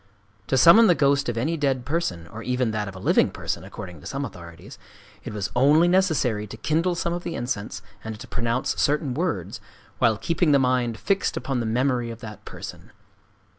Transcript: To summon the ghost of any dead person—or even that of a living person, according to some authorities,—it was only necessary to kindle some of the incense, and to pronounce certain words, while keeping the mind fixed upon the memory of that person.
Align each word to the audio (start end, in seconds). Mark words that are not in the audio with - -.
To 0.47 0.57
summon 0.57 0.87
the 0.87 0.95
ghost 0.95 1.29
of 1.29 1.37
any 1.37 1.57
dead 1.57 1.85
person—or 1.85 2.41
even 2.41 2.71
that 2.71 2.87
of 2.87 2.95
a 2.95 2.99
living 2.99 3.29
person, 3.29 3.63
according 3.63 3.99
to 3.99 4.07
some 4.07 4.25
authorities,—it 4.25 5.31
was 5.31 5.51
only 5.55 5.87
necessary 5.87 6.47
to 6.47 6.57
kindle 6.57 6.95
some 6.95 7.13
of 7.13 7.21
the 7.23 7.35
incense, 7.35 7.83
and 8.03 8.19
to 8.19 8.27
pronounce 8.27 8.75
certain 8.81 9.13
words, 9.13 9.61
while 9.99 10.17
keeping 10.17 10.53
the 10.53 10.57
mind 10.57 10.97
fixed 10.97 11.37
upon 11.37 11.59
the 11.59 11.67
memory 11.67 12.09
of 12.09 12.19
that 12.21 12.43
person. 12.45 12.89